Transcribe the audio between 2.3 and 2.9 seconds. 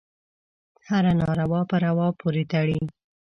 تړي.